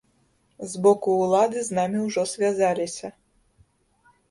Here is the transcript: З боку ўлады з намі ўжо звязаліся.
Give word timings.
З 0.71 0.81
боку 0.87 1.09
ўлады 1.17 1.61
з 1.69 1.77
намі 1.79 1.99
ўжо 2.07 2.25
звязаліся. 2.33 3.15